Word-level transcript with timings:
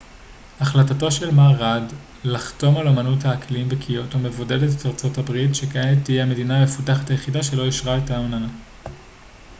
החלטתו 0.59 1.11
של 1.11 1.31
מר 1.31 1.49
ראד 1.59 1.83
לחתום 2.23 2.77
על 2.77 2.87
אמנת 2.87 3.25
האקלים 3.25 3.69
בקיוטו 3.69 4.19
מבודדת 4.19 4.79
את 4.81 4.85
ארצות 4.85 5.17
הברית 5.17 5.55
שכעת 5.55 5.97
תהיה 6.03 6.23
המדינה 6.23 6.59
המפותחת 6.61 7.09
היחידה 7.09 7.43
שלא 7.43 7.69
אשררה 7.69 7.97
את 7.97 8.09
האמנה 8.09 8.47